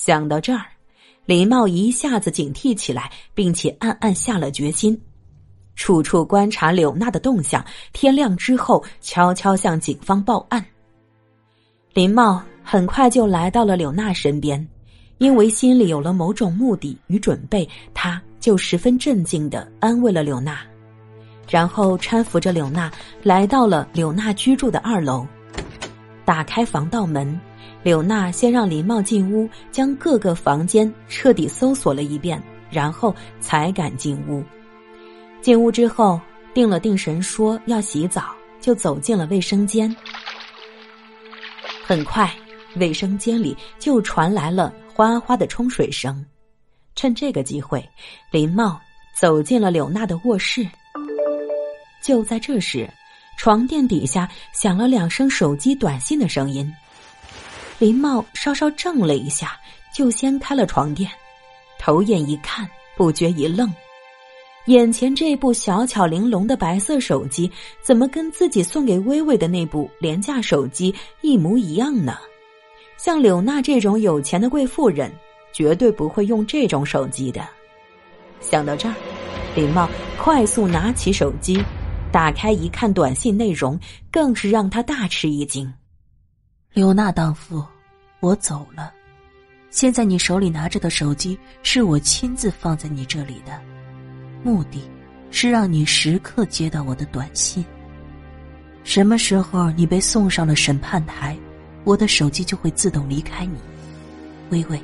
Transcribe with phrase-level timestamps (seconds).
[0.00, 0.64] 想到这儿，
[1.26, 4.96] 林茂一下子警惕起来，并且暗暗下了决心，
[5.74, 7.62] 处处观察柳娜的动向。
[7.92, 10.64] 天亮之后，悄悄向警方报案。
[11.92, 14.64] 林茂很快就来到了柳娜身边，
[15.18, 20.60] 因为心里有了某种目的与准备，他就十分镇静的安慰了柳娜，
[21.48, 22.88] 然后搀扶着柳娜
[23.24, 25.26] 来到了柳娜居住的二楼，
[26.24, 27.38] 打开防盗门。
[27.82, 34.42] 柳娜先让林茂进屋，将各个房间彻底搜索了一遍，然后才敢进屋。
[35.40, 36.20] 进屋之后，
[36.52, 39.94] 定了定神，说要洗澡，就走进了卫生间。
[41.84, 42.30] 很快，
[42.76, 46.24] 卫生间里就传来了哗哗的冲水声。
[46.94, 47.88] 趁这个机会，
[48.32, 48.78] 林茂
[49.16, 50.68] 走进了柳娜的卧室。
[52.02, 52.88] 就在这时，
[53.38, 56.70] 床垫底下响了两声手机短信的声音。
[57.78, 59.56] 林茂稍稍怔了一下，
[59.94, 61.08] 就掀开了床垫，
[61.78, 63.72] 头眼一看，不觉一愣，
[64.66, 67.48] 眼前这部小巧玲珑的白色手机，
[67.80, 72.18] 怎么跟自己送给薇薇的那部廉价手机一模一样呢？
[72.96, 75.08] 像柳娜这种有钱的贵妇人，
[75.52, 77.46] 绝对不会用这种手机的。
[78.40, 78.94] 想到这儿，
[79.54, 79.88] 林茂
[80.20, 81.62] 快速拿起手机，
[82.10, 83.78] 打开一看，短信内容
[84.10, 85.72] 更是让他大吃一惊。
[86.78, 87.66] 柳娜当夫，
[88.20, 88.92] 我走了。
[89.68, 93.60] 现在你手里拿着的手机是我亲自放在你这里的，
[94.44, 94.88] 目的
[95.32, 97.64] 是让你时刻接到我的短信。
[98.84, 101.36] 什么时候你被送上了审判台，
[101.82, 103.58] 我的手机就会自动离开你。
[104.50, 104.80] 微微，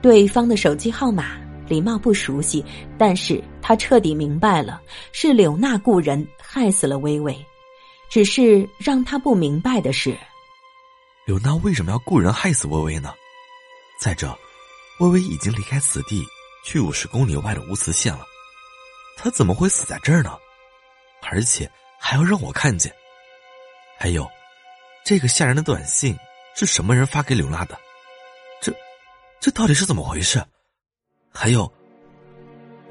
[0.00, 2.64] 对方的手机号码李茂不熟悉，
[2.96, 7.36] 但是他彻底明白了，是柳娜雇人害死了微微。
[8.08, 10.16] 只是让他不明白的是，
[11.26, 13.12] 柳娜为什么要雇人害死微微呢？
[14.00, 14.32] 再者，
[15.00, 16.24] 微微已经离开此地，
[16.64, 18.24] 去五十公里外的无磁县了，
[19.16, 20.38] 她怎么会死在这儿呢？
[21.28, 22.94] 而且还要让我看见。
[23.98, 24.24] 还有，
[25.04, 26.16] 这个吓人的短信
[26.54, 27.76] 是什么人发给柳娜的？
[28.62, 28.72] 这，
[29.40, 30.40] 这到底是怎么回事？
[31.32, 31.70] 还有，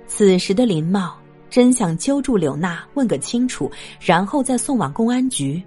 [0.08, 1.18] 此时的林茂。
[1.48, 3.72] 真想揪住柳娜问个清楚，
[4.02, 5.64] 然后再送往公安局。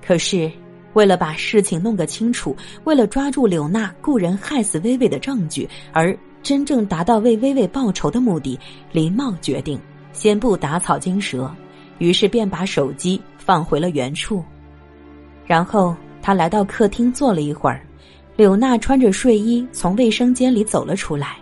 [0.00, 0.50] 可是，
[0.92, 8.58] 为了把事情弄个清楚，为了抓住柳娜雇人害死薇薇的证据，而真正达到为薇薇报仇的目的，
[8.92, 9.80] 林茂决定
[10.12, 11.54] 先不打草惊蛇，
[11.98, 14.42] 于是便把手机放回了原处。
[15.46, 17.86] 然后他来到客厅坐了一会儿，
[18.36, 21.36] 柳娜穿着睡衣从卫生间里走了出来。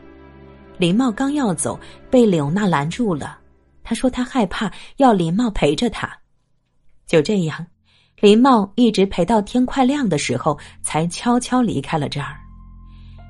[0.79, 1.79] 林茂刚要走，
[2.11, 3.39] 被柳娜拦住了。
[3.83, 6.11] 他说：“他害怕，要林茂陪着他。”
[7.07, 7.67] 就这样，
[8.21, 12.37] 林茂一直陪到天快亮的时候，才悄悄离开了这儿。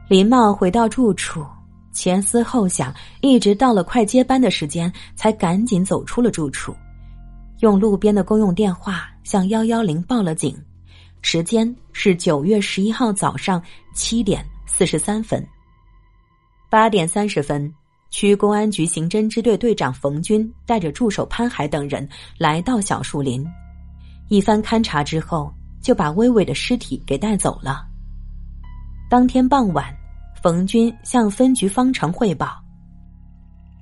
[0.09, 1.45] 林茂回到住处，
[1.93, 6.75] 前思后想，一直到了快接班的时间，才赶紧走出了住处，
[7.61, 10.57] 用路边的公用电话向幺幺零报了警。
[11.21, 13.63] 时间是九月十一号早上
[13.93, 15.47] 七点四十三分。
[16.71, 17.73] 八点三十分。
[18.11, 23.47] 区公安局刑侦支队队长冯军带着助手潘海等人来到小树林，
[24.29, 25.53] 一番勘查之后，
[25.83, 27.87] 就把薇薇的尸体给带走了。
[29.11, 29.95] 当天傍晚，
[30.43, 32.63] 冯军向分局方程汇报：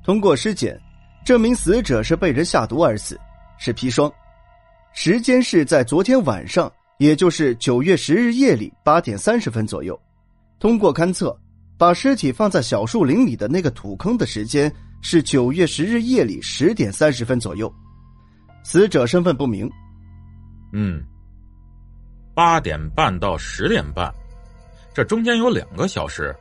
[0.05, 0.81] 通过尸检，
[1.25, 3.19] 证明死者是被人下毒而死，
[3.59, 4.13] 是砒霜，
[4.93, 9.99] 时间是在昨天晚上，也就是九月十日夜里八点三十分左右。
[10.59, 11.37] 通过勘测。
[11.79, 17.71] 把尸体放在小树林里的那个土坑的时间是九月十日夜里十点三十分左右，
[18.65, 19.71] 死者身份不明。
[20.73, 21.03] 嗯，
[22.35, 24.13] 八点半到十点半，
[24.95, 26.35] 这中间有两个小时。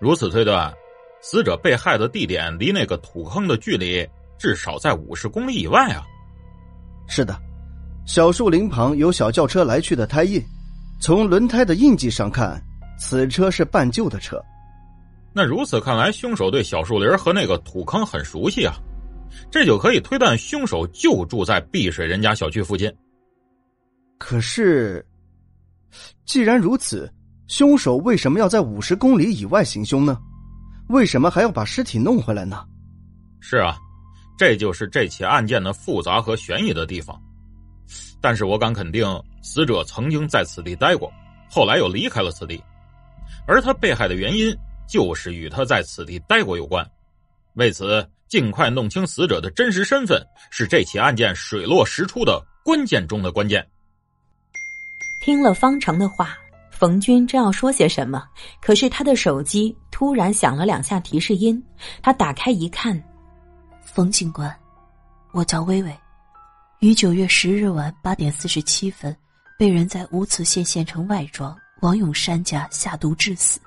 [0.00, 0.72] 如此推断，
[1.20, 6.02] 死者被害的地点离那个土坑的距离至少在五十公里以外啊。
[7.08, 7.36] 是的，
[8.06, 10.42] 小树林旁有小轿车来去的胎印，
[11.00, 12.62] 从轮胎的印记上看。
[12.98, 14.40] 此车是半旧的车，
[15.32, 18.76] 那如此看来，凶手对小树林和那个土坑很熟悉啊，
[19.50, 22.92] 这就可以推断凶手就住在碧水人家小区附近。
[24.22, 25.04] 可是，
[26.24, 27.12] 既然如此，
[27.48, 30.16] 凶手为什么要在五十公里以外行凶呢？
[30.90, 32.64] 为什么还要把尸体弄回来呢？
[33.40, 33.76] 是啊，
[34.38, 37.20] 这就是这起案件的复杂和悬疑的地方。
[38.20, 39.04] 但是我敢肯定，
[39.42, 41.12] 死者曾经在此地待过，
[41.50, 42.62] 后来又离开了此地。
[43.44, 44.56] 而他被害的原因，
[44.88, 46.88] 就是与他在此地待过有关。
[47.54, 53.68] 为此，尽快弄清死者的真实身份，是这起案件水落石出的关键中的关键。
[55.22, 56.36] 听了方程的话，
[56.68, 58.24] 冯军正要说些什么，
[58.60, 61.62] 可是他的手机突然响了两下提示音。
[62.02, 63.00] 他打开一看，
[63.84, 64.52] 冯警官，
[65.30, 65.96] 我叫薇薇，
[66.80, 69.16] 于九月十日晚八点四十七分，
[69.56, 73.60] 被人在乌茨县县城外庄王永山家下毒致死，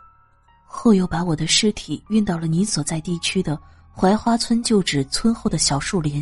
[0.65, 3.57] 后又把我的尸体运到了你所在地区的
[3.93, 6.21] 槐花村旧址村后的小树林，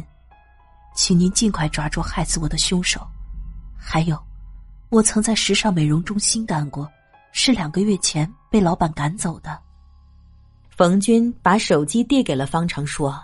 [0.94, 3.02] 请您尽快抓住害死我的凶手。
[3.76, 4.16] 还有。
[4.94, 6.88] 我曾在时尚美容中心干过，
[7.32, 9.60] 是两个月前被老板赶走的。
[10.70, 13.20] 冯军把手机递给了方程，说：“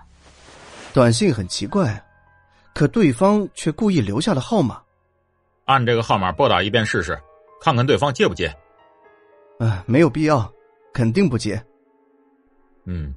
[0.95, 2.03] 短信很奇怪，
[2.73, 4.81] 可对方却故意留下了号码。
[5.65, 7.15] 按这个号码拨打一遍试试，
[7.61, 8.51] 看看对方接不接。
[9.61, 10.51] ”“啊，没有必要，
[10.91, 11.63] 肯定不接。
[12.85, 13.13] ”“嗯，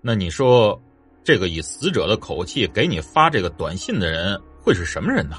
[0.00, 0.80] 那你说，
[1.22, 5.36] 这个以死者的口气给你发这个短信的人会是什么人呢？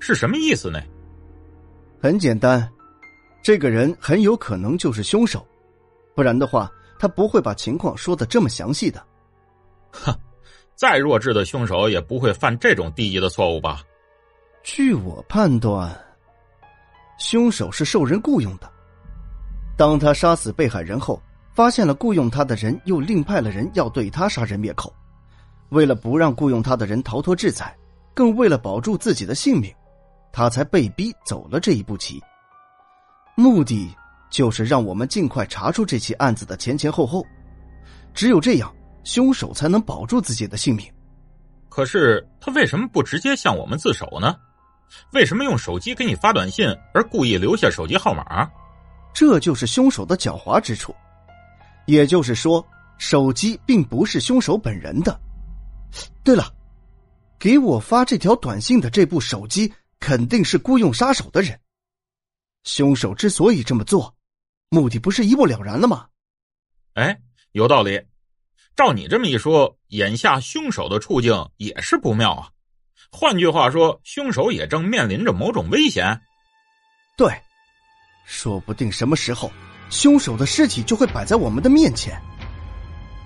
[0.00, 0.80] 是什么意思呢？”
[2.02, 2.68] 很简单，
[3.44, 5.46] 这个人很有可能就是凶手，
[6.16, 6.68] 不然的话，
[6.98, 9.00] 他不会把情况说的这么详细的。
[9.92, 10.12] 哼，
[10.74, 13.82] 再弱智的凶手也不会犯这种低级的错误吧？
[14.64, 15.96] 据我判断，
[17.20, 18.68] 凶手是受人雇佣的。
[19.76, 21.22] 当他杀死被害人后，
[21.54, 24.92] 发现了雇佣他的人又另派了人要对他杀人灭口，
[25.68, 27.72] 为了不让雇佣他的人逃脱制裁，
[28.12, 29.72] 更为了保住自己的性命。
[30.32, 32.22] 他才被逼走了这一步棋，
[33.36, 33.94] 目的
[34.30, 37.24] 就是让我们尽快查出这起案子的前前后后，
[38.14, 38.74] 只有这样，
[39.04, 40.90] 凶手才能保住自己的性命。
[41.68, 44.34] 可是他为什么不直接向我们自首呢？
[45.12, 48.50] 为什么用手机给你发短信，而故意留下手机号码？
[49.14, 50.94] 这就是凶手的狡猾之处。
[51.86, 52.64] 也就是说，
[52.96, 55.18] 手机并不是凶手本人的。
[56.22, 56.50] 对了，
[57.38, 59.72] 给我发这条短信的这部手机。
[60.02, 61.60] 肯定是雇佣杀手的人。
[62.64, 64.16] 凶手之所以这么做，
[64.68, 66.08] 目的不是一目了然了吗？
[66.94, 67.20] 哎，
[67.52, 68.02] 有道理。
[68.74, 72.50] 照你这么一说，眼下凶手的处境也是不妙啊。
[73.12, 76.20] 换句话说，凶手也正面临着某种危险。
[77.16, 77.40] 对，
[78.24, 79.52] 说不定什么时候，
[79.88, 82.20] 凶手的尸体就会摆在我们的面前。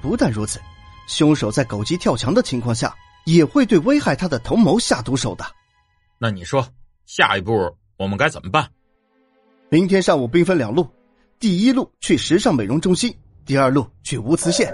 [0.02, 0.60] 不但如此，
[1.08, 2.94] 凶手在狗急跳墙的情况下，
[3.24, 5.46] 也会对危害他的同谋下毒手的。
[6.18, 6.66] 那你说，
[7.04, 8.70] 下一步我们该怎么办？
[9.68, 10.88] 明天上午兵分两路，
[11.38, 13.14] 第一路去时尚美容中心，
[13.44, 14.72] 第二路去乌慈县。